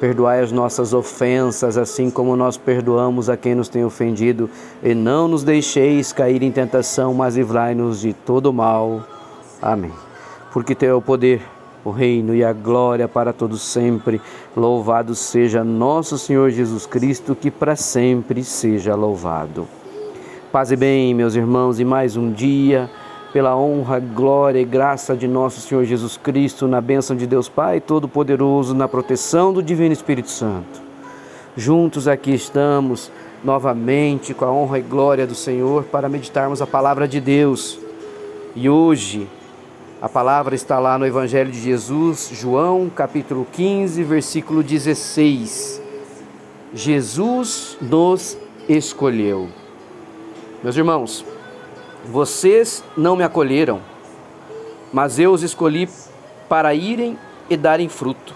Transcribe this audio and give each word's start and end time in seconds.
Perdoai 0.00 0.40
as 0.40 0.52
nossas 0.52 0.94
ofensas, 0.94 1.76
assim 1.76 2.08
como 2.08 2.36
nós 2.36 2.56
perdoamos 2.56 3.28
a 3.28 3.36
quem 3.36 3.54
nos 3.54 3.68
tem 3.68 3.84
ofendido, 3.84 4.48
e 4.82 4.94
não 4.94 5.26
nos 5.26 5.42
deixeis 5.42 6.12
cair 6.12 6.42
em 6.42 6.52
tentação, 6.52 7.12
mas 7.12 7.36
livrai-nos 7.36 8.00
de 8.00 8.12
todo 8.12 8.52
mal. 8.52 9.02
Amém. 9.60 9.92
Porque 10.52 10.74
teu 10.74 10.90
é 10.90 10.94
o 10.94 11.02
poder, 11.02 11.42
o 11.84 11.90
reino 11.90 12.34
e 12.34 12.44
a 12.44 12.52
glória 12.52 13.08
para 13.08 13.32
todos 13.32 13.60
sempre. 13.60 14.20
Louvado 14.56 15.14
seja 15.14 15.64
nosso 15.64 16.16
Senhor 16.16 16.50
Jesus 16.50 16.86
Cristo, 16.86 17.34
que 17.34 17.50
para 17.50 17.74
sempre 17.74 18.44
seja 18.44 18.94
louvado. 18.94 19.66
Paz 20.52 20.70
e 20.70 20.76
bem, 20.76 21.12
meus 21.12 21.34
irmãos, 21.34 21.80
e 21.80 21.84
mais 21.84 22.16
um 22.16 22.32
dia 22.32 22.88
pela 23.32 23.56
honra, 23.56 24.00
glória 24.00 24.60
e 24.60 24.64
graça 24.64 25.16
de 25.16 25.28
nosso 25.28 25.60
Senhor 25.60 25.84
Jesus 25.84 26.16
Cristo, 26.16 26.66
na 26.66 26.80
bênção 26.80 27.14
de 27.16 27.26
Deus 27.26 27.48
Pai 27.48 27.80
Todo-Poderoso, 27.80 28.74
na 28.74 28.88
proteção 28.88 29.52
do 29.52 29.62
Divino 29.62 29.92
Espírito 29.92 30.30
Santo. 30.30 30.80
Juntos 31.56 32.08
aqui 32.08 32.32
estamos 32.32 33.10
novamente 33.44 34.32
com 34.32 34.44
a 34.44 34.52
honra 34.52 34.78
e 34.78 34.82
glória 34.82 35.26
do 35.26 35.34
Senhor 35.34 35.84
para 35.84 36.08
meditarmos 36.08 36.62
a 36.62 36.66
palavra 36.66 37.06
de 37.06 37.20
Deus. 37.20 37.78
E 38.56 38.68
hoje 38.68 39.28
a 40.00 40.08
palavra 40.08 40.54
está 40.54 40.78
lá 40.78 40.98
no 40.98 41.06
Evangelho 41.06 41.50
de 41.50 41.60
Jesus, 41.60 42.30
João, 42.32 42.88
capítulo 42.88 43.46
15, 43.52 44.02
versículo 44.04 44.62
16. 44.62 45.82
Jesus 46.72 47.76
nos 47.80 48.38
escolheu. 48.68 49.48
Meus 50.62 50.76
irmãos, 50.76 51.24
vocês 52.10 52.82
não 52.96 53.14
me 53.14 53.22
acolheram, 53.22 53.80
mas 54.90 55.18
eu 55.18 55.30
os 55.30 55.42
escolhi 55.42 55.86
para 56.48 56.72
irem 56.74 57.18
e 57.50 57.56
darem 57.56 57.86
fruto, 57.90 58.34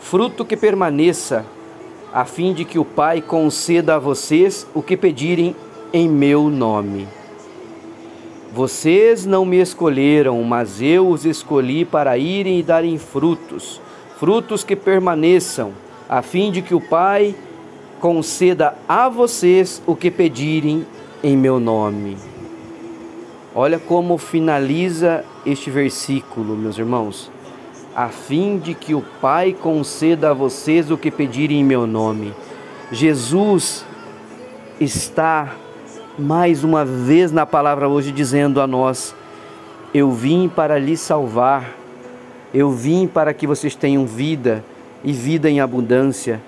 fruto 0.00 0.44
que 0.44 0.56
permaneça, 0.56 1.44
a 2.12 2.24
fim 2.24 2.52
de 2.52 2.64
que 2.64 2.76
o 2.76 2.84
Pai 2.84 3.22
conceda 3.22 3.94
a 3.94 3.98
vocês 4.00 4.66
o 4.74 4.82
que 4.82 4.96
pedirem 4.96 5.54
em 5.92 6.08
meu 6.08 6.48
nome. 6.48 7.06
Vocês 8.52 9.24
não 9.24 9.44
me 9.44 9.60
escolheram, 9.60 10.42
mas 10.42 10.82
eu 10.82 11.08
os 11.08 11.24
escolhi 11.24 11.84
para 11.84 12.18
irem 12.18 12.58
e 12.58 12.62
darem 12.64 12.98
frutos, 12.98 13.80
frutos 14.18 14.64
que 14.64 14.74
permaneçam, 14.74 15.72
a 16.08 16.20
fim 16.20 16.50
de 16.50 16.62
que 16.62 16.74
o 16.74 16.80
Pai 16.80 17.32
conceda 18.00 18.76
a 18.88 19.08
vocês 19.08 19.80
o 19.86 19.94
que 19.94 20.10
pedirem 20.10 20.84
em 21.22 21.36
meu 21.36 21.60
nome. 21.60 22.33
Olha 23.56 23.78
como 23.78 24.18
finaliza 24.18 25.24
este 25.46 25.70
versículo, 25.70 26.56
meus 26.56 26.76
irmãos. 26.76 27.30
A 27.94 28.08
fim 28.08 28.58
de 28.58 28.74
que 28.74 28.96
o 28.96 29.04
Pai 29.20 29.52
conceda 29.52 30.30
a 30.30 30.34
vocês 30.34 30.90
o 30.90 30.98
que 30.98 31.08
pedirem 31.08 31.60
em 31.60 31.64
meu 31.64 31.86
nome. 31.86 32.34
Jesus 32.90 33.86
está 34.80 35.54
mais 36.18 36.64
uma 36.64 36.84
vez 36.84 37.30
na 37.30 37.46
palavra 37.46 37.88
hoje 37.88 38.10
dizendo 38.10 38.60
a 38.60 38.66
nós: 38.66 39.14
Eu 39.94 40.10
vim 40.10 40.48
para 40.48 40.76
lhes 40.76 40.98
salvar, 40.98 41.76
eu 42.52 42.72
vim 42.72 43.06
para 43.06 43.32
que 43.32 43.46
vocês 43.46 43.76
tenham 43.76 44.04
vida 44.04 44.64
e 45.04 45.12
vida 45.12 45.48
em 45.48 45.60
abundância. 45.60 46.42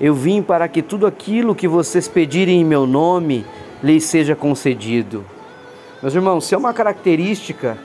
Eu 0.00 0.14
vim 0.14 0.40
para 0.40 0.68
que 0.68 0.80
tudo 0.80 1.08
aquilo 1.08 1.56
que 1.56 1.66
vocês 1.66 2.06
pedirem 2.06 2.60
em 2.60 2.64
meu 2.64 2.86
nome 2.86 3.44
lhes 3.82 4.04
seja 4.04 4.36
concedido. 4.36 5.24
Meus 6.02 6.16
irmãos, 6.16 6.46
se 6.46 6.52
é 6.52 6.58
uma 6.58 6.74
característica 6.74 7.78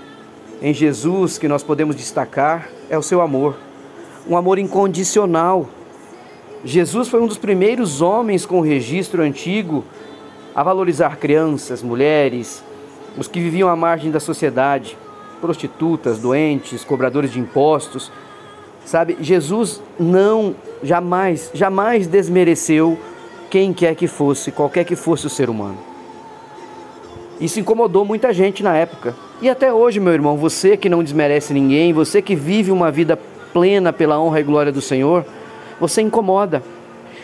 em 0.59 0.73
Jesus 0.73 1.37
que 1.37 1.47
nós 1.47 1.61
podemos 1.61 1.95
destacar, 1.95 2.67
é 2.89 2.97
o 2.97 3.03
seu 3.03 3.21
amor. 3.21 3.55
Um 4.27 4.35
amor 4.35 4.57
incondicional. 4.57 5.69
Jesus 6.65 7.09
foi 7.09 7.21
um 7.21 7.27
dos 7.27 7.37
primeiros 7.37 8.01
homens 8.01 8.43
com 8.43 8.59
registro 8.59 9.21
antigo 9.21 9.85
a 10.55 10.63
valorizar 10.63 11.17
crianças, 11.17 11.83
mulheres, 11.83 12.63
os 13.15 13.27
que 13.27 13.39
viviam 13.39 13.69
à 13.69 13.75
margem 13.75 14.09
da 14.09 14.19
sociedade, 14.19 14.97
prostitutas, 15.39 16.17
doentes, 16.17 16.83
cobradores 16.83 17.31
de 17.31 17.39
impostos. 17.39 18.11
Sabe, 18.83 19.15
Jesus 19.21 19.79
não 19.99 20.55
jamais, 20.81 21.51
jamais 21.53 22.07
desmereceu 22.07 22.97
quem 23.51 23.71
quer 23.71 23.93
que 23.93 24.07
fosse, 24.07 24.51
qualquer 24.51 24.85
que 24.85 24.95
fosse 24.95 25.27
o 25.27 25.29
ser 25.29 25.51
humano. 25.51 25.96
Isso 27.39 27.59
incomodou 27.59 28.03
muita 28.03 28.33
gente 28.33 28.63
na 28.63 28.75
época. 28.75 29.15
E 29.41 29.49
até 29.49 29.71
hoje, 29.71 29.99
meu 29.99 30.13
irmão, 30.13 30.35
você 30.37 30.75
que 30.75 30.89
não 30.89 31.03
desmerece 31.03 31.53
ninguém, 31.53 31.93
você 31.93 32.21
que 32.21 32.35
vive 32.35 32.71
uma 32.71 32.89
vida 32.89 33.17
plena 33.53 33.93
pela 33.93 34.19
honra 34.19 34.39
e 34.39 34.43
glória 34.43 34.71
do 34.71 34.81
Senhor, 34.81 35.23
você 35.79 36.01
incomoda. 36.01 36.63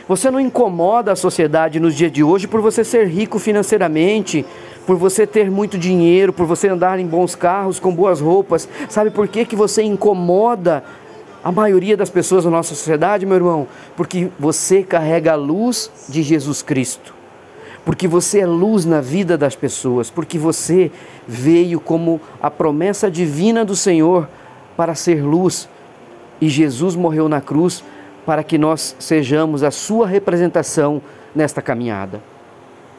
Você 0.07 0.29
não 0.29 0.39
incomoda 0.39 1.11
a 1.11 1.15
sociedade 1.15 1.79
nos 1.79 1.95
dias 1.95 2.11
de 2.11 2.23
hoje 2.23 2.47
por 2.47 2.61
você 2.61 2.83
ser 2.83 3.07
rico 3.07 3.39
financeiramente, 3.39 4.45
por 4.85 4.97
você 4.97 5.25
ter 5.25 5.49
muito 5.49 5.77
dinheiro, 5.77 6.31
por 6.31 6.45
você 6.45 6.67
andar 6.67 6.99
em 6.99 7.07
bons 7.07 7.33
carros, 7.33 7.79
com 7.79 7.95
boas 7.95 8.19
roupas. 8.19 8.69
Sabe 8.89 9.09
por 9.09 9.27
que, 9.27 9.45
que 9.45 9.55
você 9.55 9.81
incomoda 9.81 10.83
a 11.43 11.51
maioria 11.51 11.97
das 11.97 12.09
pessoas 12.09 12.43
da 12.43 12.49
nossa 12.51 12.75
sociedade, 12.75 13.25
meu 13.25 13.35
irmão? 13.35 13.67
Porque 13.95 14.29
você 14.37 14.83
carrega 14.83 15.31
a 15.31 15.35
luz 15.35 15.89
de 16.07 16.21
Jesus 16.21 16.61
Cristo 16.61 17.12
porque 17.85 18.07
você 18.07 18.39
é 18.39 18.45
luz 18.45 18.85
na 18.85 19.01
vida 19.01 19.37
das 19.37 19.55
pessoas, 19.55 20.09
porque 20.09 20.37
você 20.37 20.91
veio 21.27 21.79
como 21.79 22.21
a 22.41 22.49
promessa 22.49 23.11
divina 23.11 23.65
do 23.65 23.75
Senhor 23.75 24.27
para 24.77 24.95
ser 24.95 25.23
luz 25.23 25.67
e 26.39 26.49
Jesus 26.49 26.95
morreu 26.95 27.27
na 27.27 27.41
cruz 27.41 27.83
para 28.25 28.43
que 28.43 28.57
nós 28.57 28.95
sejamos 28.99 29.63
a 29.63 29.71
sua 29.71 30.07
representação 30.07 31.01
nesta 31.35 31.61
caminhada. 31.61 32.21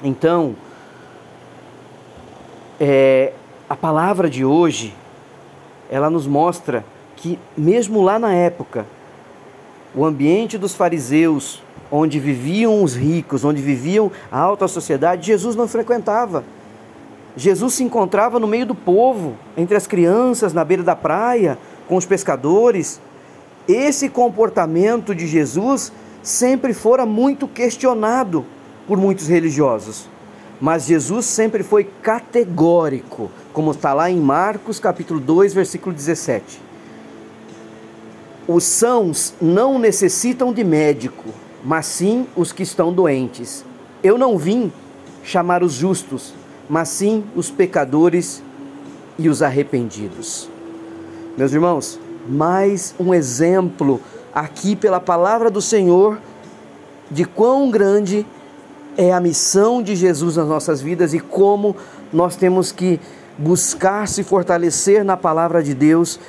Então, 0.02 0.54
é, 2.78 3.32
a 3.68 3.76
palavra 3.76 4.28
de 4.28 4.44
hoje, 4.44 4.94
ela 5.90 6.10
nos 6.10 6.26
mostra 6.26 6.84
que, 7.16 7.38
mesmo 7.56 8.02
lá 8.02 8.18
na 8.18 8.34
época, 8.34 8.84
o 9.94 10.04
ambiente 10.04 10.58
dos 10.58 10.74
fariseus, 10.74 11.62
onde 11.90 12.18
viviam 12.18 12.82
os 12.82 12.96
ricos, 12.96 13.44
onde 13.44 13.62
viviam 13.62 14.10
a 14.30 14.38
alta 14.38 14.66
sociedade, 14.66 15.26
Jesus 15.26 15.54
não 15.54 15.68
frequentava. 15.68 16.44
Jesus 17.36 17.74
se 17.74 17.84
encontrava 17.84 18.38
no 18.38 18.46
meio 18.46 18.66
do 18.66 18.74
povo, 18.74 19.34
entre 19.56 19.76
as 19.76 19.86
crianças, 19.86 20.52
na 20.52 20.64
beira 20.64 20.82
da 20.82 20.96
praia, 20.96 21.58
com 21.88 21.96
os 21.96 22.06
pescadores. 22.06 23.00
Esse 23.68 24.08
comportamento 24.08 25.14
de 25.14 25.26
Jesus 25.26 25.92
sempre 26.22 26.72
fora 26.72 27.04
muito 27.04 27.46
questionado 27.46 28.44
por 28.86 28.98
muitos 28.98 29.28
religiosos. 29.28 30.08
Mas 30.60 30.86
Jesus 30.86 31.26
sempre 31.26 31.62
foi 31.62 31.84
categórico, 31.84 33.30
como 33.52 33.72
está 33.72 33.92
lá 33.92 34.10
em 34.10 34.18
Marcos 34.18 34.78
capítulo 34.78 35.20
2, 35.20 35.52
versículo 35.52 35.94
17. 35.94 36.60
Os 38.46 38.64
sãos 38.64 39.32
não 39.40 39.78
necessitam 39.78 40.52
de 40.52 40.62
médico, 40.62 41.24
mas 41.64 41.86
sim 41.86 42.26
os 42.36 42.52
que 42.52 42.62
estão 42.62 42.92
doentes. 42.92 43.64
Eu 44.02 44.18
não 44.18 44.36
vim 44.36 44.70
chamar 45.22 45.62
os 45.62 45.72
justos, 45.72 46.34
mas 46.68 46.90
sim 46.90 47.24
os 47.34 47.50
pecadores 47.50 48.42
e 49.18 49.30
os 49.30 49.40
arrependidos. 49.42 50.50
Meus 51.38 51.52
irmãos, 51.52 51.98
mais 52.28 52.94
um 53.00 53.14
exemplo 53.14 53.98
aqui 54.34 54.76
pela 54.76 55.00
palavra 55.00 55.50
do 55.50 55.62
Senhor 55.62 56.18
de 57.10 57.24
quão 57.24 57.70
grande 57.70 58.26
é 58.94 59.10
a 59.10 59.20
missão 59.20 59.82
de 59.82 59.96
Jesus 59.96 60.36
nas 60.36 60.46
nossas 60.46 60.82
vidas 60.82 61.14
e 61.14 61.18
como 61.18 61.74
nós 62.12 62.36
temos 62.36 62.70
que 62.70 63.00
buscar 63.38 64.06
se 64.06 64.22
fortalecer 64.22 65.02
na 65.02 65.16
palavra 65.16 65.62
de 65.62 65.74
Deus 65.74 66.20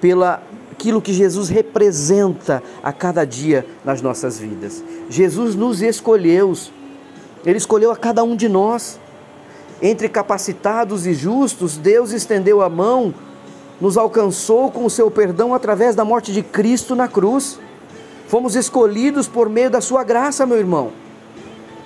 pela 0.00 0.42
aquilo 0.78 1.02
que 1.02 1.12
Jesus 1.12 1.48
representa 1.48 2.62
a 2.80 2.92
cada 2.92 3.24
dia 3.24 3.66
nas 3.84 4.00
nossas 4.00 4.38
vidas. 4.38 4.84
Jesus 5.10 5.56
nos 5.56 5.82
escolheu, 5.82 6.54
Ele 7.44 7.58
escolheu 7.58 7.90
a 7.90 7.96
cada 7.96 8.22
um 8.22 8.36
de 8.36 8.48
nós. 8.48 9.00
Entre 9.82 10.08
capacitados 10.08 11.04
e 11.04 11.14
justos, 11.14 11.76
Deus 11.76 12.12
estendeu 12.12 12.62
a 12.62 12.68
mão, 12.68 13.12
nos 13.80 13.96
alcançou 13.96 14.70
com 14.70 14.84
o 14.84 14.90
seu 14.90 15.10
perdão 15.10 15.52
através 15.52 15.96
da 15.96 16.04
morte 16.04 16.32
de 16.32 16.44
Cristo 16.44 16.94
na 16.94 17.08
cruz. 17.08 17.58
Fomos 18.28 18.54
escolhidos 18.54 19.26
por 19.26 19.48
meio 19.48 19.70
da 19.70 19.80
sua 19.80 20.04
graça, 20.04 20.46
meu 20.46 20.58
irmão. 20.58 20.92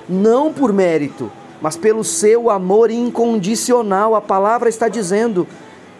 não 0.06 0.52
por 0.52 0.70
mérito, 0.70 1.32
mas 1.62 1.76
pelo 1.76 2.04
seu 2.04 2.50
amor 2.50 2.90
incondicional. 2.90 4.14
A 4.14 4.20
palavra 4.20 4.68
está 4.68 4.86
dizendo: 4.86 5.46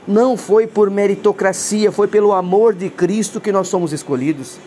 não 0.06 0.36
foi 0.36 0.66
por 0.66 0.90
meritocracia, 0.90 1.92
foi 1.92 2.08
pelo 2.08 2.32
amor 2.32 2.74
de 2.74 2.90
Cristo 2.90 3.40
que 3.40 3.52
nós 3.52 3.68
somos 3.68 3.92
escolhidos. 3.92 4.58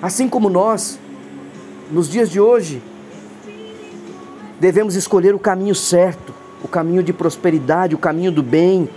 Assim 0.00 0.28
como 0.28 0.48
nós, 0.48 0.98
nos 1.90 2.08
dias 2.08 2.30
de 2.30 2.40
hoje, 2.40 2.82
devemos 4.58 4.94
escolher 4.94 5.34
o 5.34 5.38
caminho 5.38 5.74
certo, 5.74 6.32
o 6.62 6.68
caminho 6.68 7.02
de 7.02 7.12
prosperidade, 7.12 7.94
o 7.94 7.98
caminho 7.98 8.32
do 8.32 8.42
bem, 8.42 8.88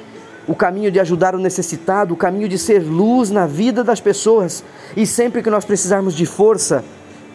o 0.48 0.56
caminho 0.56 0.92
de 0.92 1.00
ajudar 1.00 1.36
o 1.36 1.40
necessitado, 1.40 2.14
o 2.14 2.18
caminho 2.18 2.48
de 2.48 2.58
ser 2.58 2.80
luz 2.80 3.30
na 3.30 3.46
vida 3.46 3.84
das 3.84 4.00
pessoas. 4.00 4.64
E 4.96 5.06
sempre 5.06 5.44
que 5.44 5.50
nós 5.50 5.66
precisarmos 5.66 6.16
de 6.16 6.26
força, 6.26 6.84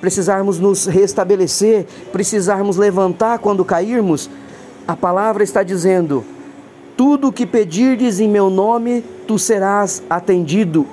precisarmos 0.01 0.59
nos 0.59 0.87
restabelecer, 0.87 1.87
precisarmos 2.13 2.77
levantar 2.77 3.39
quando 3.39 3.65
cairmos, 3.65 4.29
a 4.87 4.97
palavra 4.97 5.43
está 5.43 5.63
dizendo: 5.63 6.25
tudo 6.96 7.28
o 7.28 7.32
que 7.32 7.46
pedirdes 7.46 8.20
em 8.20 8.28
meu 8.28 8.48
nome, 8.48 9.04
tu 9.26 9.38
serás 9.38 10.02
atendido. 10.08 10.87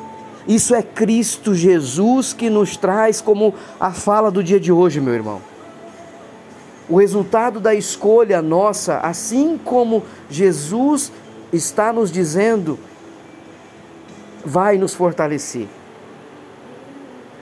Isso 0.48 0.76
é 0.76 0.84
Cristo 0.84 1.56
Jesus 1.56 2.34
que 2.34 2.50
nos 2.50 2.76
traz 2.76 3.22
como 3.22 3.54
a 3.80 3.92
fala 3.92 4.30
do 4.30 4.44
dia 4.44 4.60
de 4.60 4.72
hoje, 4.72 5.00
meu 5.00 5.14
irmão. 5.14 5.42
O 6.90 7.00
resultado 7.00 7.62
da 7.62 7.74
escolha 7.74 8.42
nossa, 8.42 9.00
assim 9.00 9.58
como 9.64 10.04
Jesus 10.30 11.12
está 11.52 11.94
nos 11.94 12.12
dizendo, 12.12 12.78
vai 14.46 14.78
nos 14.78 14.94
fortalecer. 14.94 15.68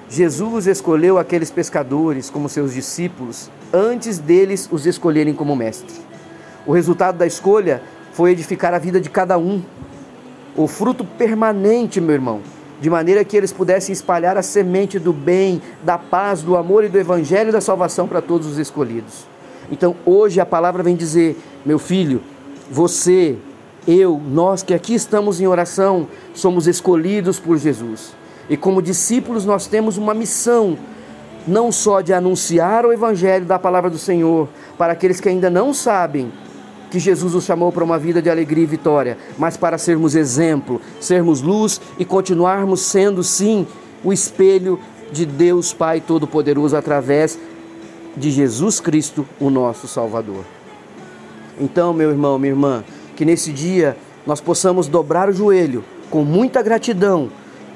Jesus 0.07 0.67
escolheu 0.67 1.17
aqueles 1.17 1.49
pescadores 1.49 2.29
como 2.29 2.49
seus 2.49 2.73
discípulos 2.73 3.49
antes 3.73 4.19
deles 4.19 4.67
os 4.71 4.85
escolherem 4.85 5.33
como 5.33 5.55
mestre. 5.55 5.95
O 6.67 6.73
resultado 6.73 7.17
da 7.17 7.25
escolha 7.25 7.81
foi 8.13 8.31
edificar 8.31 8.73
a 8.73 8.79
vida 8.79 8.99
de 8.99 9.09
cada 9.09 9.37
um, 9.37 9.61
o 10.55 10.67
fruto 10.67 11.05
permanente, 11.05 12.01
meu 12.01 12.13
irmão, 12.13 12.41
de 12.81 12.89
maneira 12.89 13.23
que 13.23 13.37
eles 13.37 13.53
pudessem 13.53 13.93
espalhar 13.93 14.37
a 14.37 14.41
semente 14.41 14.99
do 14.99 15.13
bem, 15.13 15.61
da 15.83 15.97
paz, 15.97 16.41
do 16.41 16.57
amor 16.57 16.83
e 16.83 16.89
do 16.89 16.99
evangelho 16.99 17.51
da 17.51 17.61
salvação 17.61 18.07
para 18.07 18.21
todos 18.21 18.47
os 18.47 18.57
escolhidos. 18.57 19.25
Então, 19.71 19.95
hoje 20.05 20.41
a 20.41 20.45
palavra 20.45 20.83
vem 20.83 20.95
dizer: 20.95 21.39
meu 21.65 21.79
filho, 21.79 22.21
você, 22.69 23.37
eu, 23.87 24.19
nós 24.29 24.63
que 24.63 24.73
aqui 24.73 24.93
estamos 24.93 25.39
em 25.39 25.47
oração, 25.47 26.07
somos 26.33 26.67
escolhidos 26.67 27.39
por 27.39 27.57
Jesus. 27.57 28.13
E 28.49 28.57
como 28.57 28.81
discípulos, 28.81 29.45
nós 29.45 29.67
temos 29.67 29.97
uma 29.97 30.13
missão, 30.13 30.77
não 31.47 31.71
só 31.71 32.01
de 32.01 32.11
anunciar 32.11 32.85
o 32.85 32.91
evangelho 32.91 33.45
da 33.45 33.57
palavra 33.57 33.89
do 33.89 33.97
Senhor 33.97 34.49
para 34.77 34.91
aqueles 34.91 35.21
que 35.21 35.29
ainda 35.29 35.49
não 35.49 35.73
sabem 35.73 36.31
que 36.91 36.99
Jesus 36.99 37.33
os 37.33 37.45
chamou 37.45 37.71
para 37.71 37.85
uma 37.85 37.97
vida 37.97 38.21
de 38.21 38.29
alegria 38.29 38.65
e 38.65 38.67
vitória, 38.67 39.17
mas 39.38 39.55
para 39.55 39.77
sermos 39.77 40.13
exemplo, 40.13 40.81
sermos 40.99 41.41
luz 41.41 41.79
e 41.97 42.03
continuarmos 42.03 42.81
sendo, 42.81 43.23
sim, 43.23 43.65
o 44.03 44.11
espelho 44.11 44.77
de 45.09 45.25
Deus 45.25 45.73
Pai 45.73 46.01
Todo-Poderoso 46.01 46.75
através 46.75 47.39
de 48.15 48.29
Jesus 48.29 48.81
Cristo, 48.81 49.25
o 49.39 49.49
nosso 49.49 49.88
Salvador. 49.88 50.43
Então, 51.59 51.93
meu 51.93 52.09
irmão, 52.09 52.38
minha 52.38 52.51
irmã, 52.51 52.83
que 53.15 53.23
nesse 53.23 53.53
dia 53.53 53.95
nós 54.27 54.41
possamos 54.41 54.87
dobrar 54.87 55.29
o 55.29 55.33
joelho 55.33 55.85
com 56.09 56.25
muita 56.25 56.61
gratidão 56.61 57.29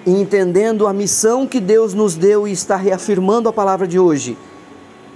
e 0.05 0.11
entendendo 0.11 0.87
a 0.87 0.93
missão 0.93 1.47
que 1.47 1.61
Deus 1.61 1.93
nos 1.93 2.15
deu 2.15 2.45
e 2.45 2.51
está 2.51 2.75
reafirmando 2.75 3.47
a 3.47 3.53
palavra 3.53 3.87
de 3.87 3.97
hoje. 3.97 4.37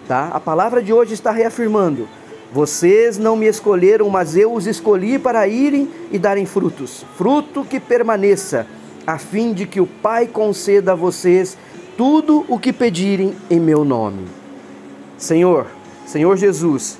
Tá? 0.07 0.29
A 0.31 0.39
palavra 0.39 0.81
de 0.81 0.93
hoje 0.93 1.13
está 1.13 1.31
reafirmando 1.31 2.07
vocês 2.51 3.17
não 3.17 3.35
me 3.35 3.45
escolheram, 3.45 4.09
mas 4.09 4.35
eu 4.35 4.51
os 4.53 4.65
escolhi 4.65 5.19
para 5.19 5.47
irem 5.47 5.87
e 6.11 6.17
darem 6.17 6.45
frutos, 6.45 7.05
fruto 7.15 7.63
que 7.63 7.79
permaneça, 7.79 8.65
a 9.05 9.19
fim 9.19 9.53
de 9.53 9.67
que 9.67 9.79
o 9.79 9.85
Pai 9.85 10.25
conceda 10.25 10.93
a 10.93 10.95
vocês 10.95 11.57
tudo 11.95 12.45
o 12.47 12.57
que 12.57 12.73
pedirem 12.73 13.35
em 13.51 13.59
meu 13.59 13.85
nome. 13.85 14.25
Senhor, 15.17 15.67
Senhor 16.07 16.37
Jesus, 16.37 16.97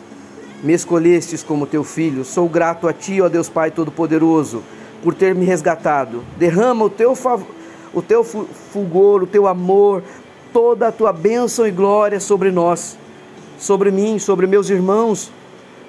me 0.62 0.74
escolhestes 0.74 1.42
como 1.42 1.66
teu 1.66 1.84
filho, 1.84 2.24
sou 2.24 2.48
grato 2.48 2.88
a 2.88 2.94
ti, 2.94 3.19
ó 3.22 3.28
Deus 3.28 3.50
Pai 3.50 3.72
Todo-Poderoso, 3.72 4.62
por 5.02 5.16
ter 5.16 5.34
me 5.34 5.45
resgatado. 5.45 6.24
Derrama 6.38 6.86
o 6.86 6.90
teu, 6.90 7.18
o 7.94 8.02
teu 8.02 8.24
fulgor, 8.24 9.24
o 9.24 9.28
teu 9.28 9.48
amor, 9.48 10.04
toda 10.54 10.90
a 10.90 10.92
tua 10.92 11.12
bênção 11.12 11.66
e 11.66 11.72
glória 11.72 12.19
sobre 12.19 12.52
nós, 12.52 12.98
sobre 13.57 13.90
mim, 13.90 14.19
sobre 14.19 14.45
meus 14.45 14.69
irmãos, 14.69 15.31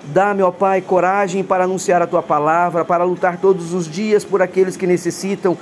Dá-me, 0.03 0.43
ó 0.43 0.51
Pai, 0.51 0.81
coragem 0.81 1.45
para 1.45 1.65
anunciar 1.65 2.01
a 2.01 2.07
tua 2.07 2.23
palavra, 2.23 2.85
para 2.85 3.05
lutar 3.05 3.37
todos 3.39 3.75
os 3.75 3.87
dias 3.87 4.25
por 4.25 4.41
aqueles 4.41 4.77
que 4.77 4.87
necessitam, 4.87 5.57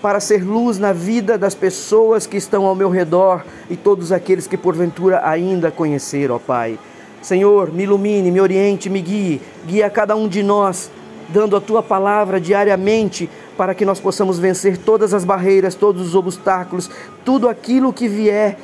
para 0.00 0.20
ser 0.20 0.44
luz 0.44 0.78
na 0.78 0.92
vida 0.92 1.36
das 1.36 1.54
pessoas 1.54 2.26
que 2.26 2.36
estão 2.36 2.64
ao 2.66 2.74
meu 2.74 2.88
redor 2.88 3.44
e 3.68 3.76
todos 3.76 4.12
aqueles 4.12 4.46
que 4.46 4.56
porventura 4.56 5.20
ainda 5.28 5.70
conhecer, 5.70 6.30
ó 6.30 6.38
Pai. 6.38 6.78
Senhor, 7.20 7.72
me 7.72 7.82
ilumine, 7.82 8.30
me 8.30 8.40
oriente, 8.40 8.88
me 8.88 9.02
guie, 9.02 9.42
guia 9.66 9.90
cada 9.90 10.16
um 10.16 10.26
de 10.26 10.42
nós, 10.42 10.90
dando 11.28 11.56
a 11.56 11.60
tua 11.60 11.82
palavra 11.82 12.40
diariamente 12.40 13.28
para 13.56 13.74
que 13.74 13.84
nós 13.84 14.00
possamos 14.00 14.38
vencer 14.38 14.78
todas 14.78 15.12
as 15.12 15.24
barreiras, 15.24 15.74
todos 15.74 16.08
os 16.08 16.14
obstáculos, 16.14 16.88
tudo 17.24 17.48
aquilo 17.48 17.92
que 17.92 18.08
vier 18.08 18.56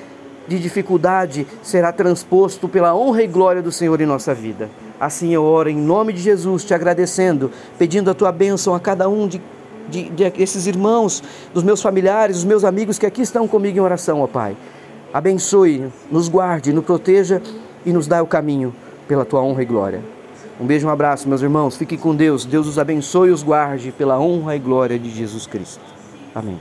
de 0.49 0.59
dificuldade 0.59 1.47
será 1.63 1.93
transposto 1.93 2.69
pela 2.69 2.95
honra 2.95 3.23
e 3.23 3.27
glória 3.27 3.61
do 3.61 3.73
Senhor 3.73 4.01
em 4.01 4.07
nossa 4.07 4.33
vida. 4.33 4.71
Assim 5.01 5.33
eu 5.35 5.43
oro 5.43 5.69
em 5.69 5.77
nome 5.77 6.13
de 6.13 6.21
Jesus, 6.21 6.65
te 6.65 6.73
agradecendo, 6.73 7.51
pedindo 7.79 8.11
a 8.11 8.15
tua 8.15 8.33
bênção 8.33 8.75
a 8.75 8.81
cada 8.81 9.09
um 9.09 9.29
de, 9.29 9.41
de, 9.89 10.09
de 10.09 10.33
esses 10.39 10.67
irmãos, 10.67 11.23
dos 11.53 11.63
meus 11.63 11.83
familiares, 11.83 12.37
dos 12.37 12.45
meus 12.45 12.65
amigos 12.65 12.99
que 12.99 13.07
aqui 13.07 13.23
estão 13.23 13.47
comigo 13.47 13.77
em 13.77 13.81
oração, 13.81 14.21
ó 14.21 14.27
Pai. 14.27 14.57
Abençoe, 15.13 15.91
nos 16.11 16.29
guarde, 16.29 16.73
nos 16.73 16.85
proteja 16.85 17.41
e 17.85 17.93
nos 17.93 18.07
dá 18.07 18.23
o 18.23 18.27
caminho 18.27 18.75
pela 19.07 19.25
tua 19.25 19.43
honra 19.43 19.63
e 19.63 19.67
glória. 19.67 20.17
Um 20.61 20.67
beijo, 20.67 20.87
um 20.87 20.91
abraço, 20.91 21.29
meus 21.29 21.43
irmãos. 21.43 21.77
Fiquem 21.77 21.99
com 21.99 22.15
Deus. 22.15 22.45
Deus 22.45 22.67
os 22.67 22.79
abençoe 22.79 23.29
e 23.29 23.33
os 23.33 23.43
guarde 23.43 23.93
pela 23.93 24.19
honra 24.19 24.57
e 24.57 24.59
glória 24.59 24.99
de 24.99 25.11
Jesus 25.11 25.47
Cristo. 25.47 25.81
Amém. 26.35 26.59